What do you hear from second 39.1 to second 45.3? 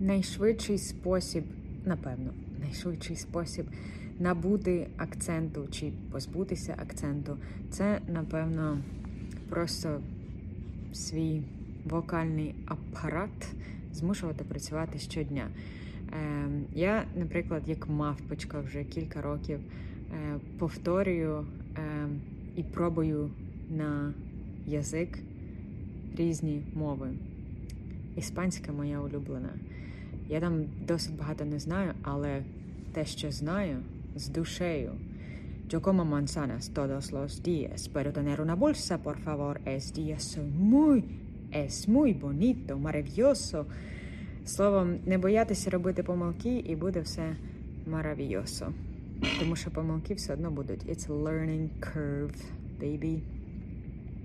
favor. Es día soy muy, es muy bonito, maravilloso. Словом, не